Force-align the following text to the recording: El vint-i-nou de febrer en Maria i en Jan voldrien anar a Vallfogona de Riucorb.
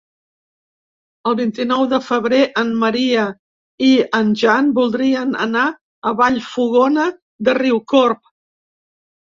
El 1.31 1.35
vint-i-nou 1.39 1.83
de 1.91 1.99
febrer 2.05 2.39
en 2.61 2.71
Maria 2.85 3.27
i 3.89 3.91
en 4.21 4.33
Jan 4.45 4.73
voldrien 4.79 5.37
anar 5.47 5.69
a 5.75 6.17
Vallfogona 6.25 7.09
de 7.51 7.59
Riucorb. 7.63 8.29